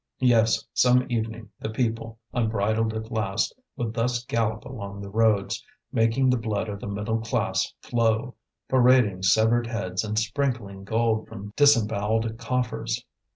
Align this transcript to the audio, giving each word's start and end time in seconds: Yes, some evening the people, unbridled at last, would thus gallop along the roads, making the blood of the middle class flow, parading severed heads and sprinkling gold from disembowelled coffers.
Yes, 0.17 0.65
some 0.73 1.05
evening 1.11 1.51
the 1.59 1.69
people, 1.69 2.17
unbridled 2.33 2.95
at 2.95 3.11
last, 3.11 3.53
would 3.77 3.93
thus 3.93 4.25
gallop 4.25 4.65
along 4.65 4.99
the 4.99 5.11
roads, 5.11 5.63
making 5.91 6.27
the 6.31 6.39
blood 6.39 6.67
of 6.69 6.79
the 6.79 6.87
middle 6.87 7.19
class 7.19 7.71
flow, 7.83 8.33
parading 8.67 9.21
severed 9.21 9.67
heads 9.67 10.03
and 10.03 10.17
sprinkling 10.17 10.85
gold 10.85 11.27
from 11.27 11.53
disembowelled 11.55 12.39
coffers. 12.39 13.05